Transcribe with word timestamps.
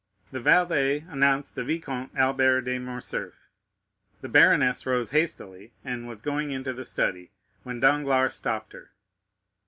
The 0.31 0.39
valet 0.39 1.05
announced 1.09 1.53
the 1.53 1.63
Vicomte 1.63 2.09
Albert 2.15 2.61
de 2.61 2.79
Morcerf. 2.79 3.35
The 4.21 4.29
baroness 4.29 4.87
rose 4.87 5.11
hastily, 5.11 5.73
and 5.85 6.07
was 6.07 6.23
going 6.23 6.49
into 6.49 6.73
the 6.73 6.85
study, 6.85 7.29
when 7.61 7.79
Danglars 7.81 8.33
stopped 8.33 8.73
her. 8.73 8.89